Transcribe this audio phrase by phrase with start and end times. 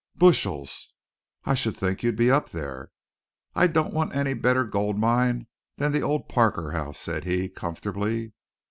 [0.15, 0.91] "Bushels."
[1.45, 2.89] "I should think you'd be up there."
[3.53, 5.45] "I don't want any better gold mine
[5.77, 8.33] than the old Parker House," said he comfortably.